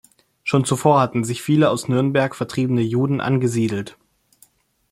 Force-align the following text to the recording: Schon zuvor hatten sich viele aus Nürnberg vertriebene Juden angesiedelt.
Schon 0.43 0.65
zuvor 0.65 0.99
hatten 0.99 1.23
sich 1.23 1.43
viele 1.43 1.69
aus 1.69 1.87
Nürnberg 1.87 2.35
vertriebene 2.35 2.81
Juden 2.81 3.21
angesiedelt. 3.21 3.99